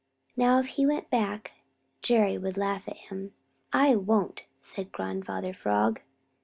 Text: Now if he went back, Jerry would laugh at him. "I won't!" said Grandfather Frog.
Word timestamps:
Now 0.35 0.57
if 0.57 0.65
he 0.65 0.85
went 0.87 1.11
back, 1.11 1.51
Jerry 2.01 2.35
would 2.35 2.57
laugh 2.57 2.87
at 2.87 2.97
him. 2.97 3.33
"I 3.71 3.95
won't!" 3.95 4.45
said 4.59 4.91
Grandfather 4.91 5.53
Frog. 5.53 6.01